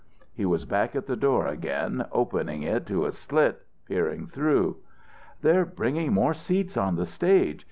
He 0.33 0.47
was 0.47 0.65
back 0.65 0.95
at 0.95 1.05
the 1.05 1.15
door 1.15 1.45
again, 1.45 2.07
opening 2.11 2.63
it 2.63 2.87
to 2.87 3.05
a 3.05 3.11
slit, 3.11 3.61
peering 3.85 4.25
through. 4.25 4.77
"They're 5.41 5.63
bringing 5.63 6.11
more 6.11 6.33
seats 6.33 6.75
on 6.75 6.95
the 6.95 7.05
stage. 7.05 7.59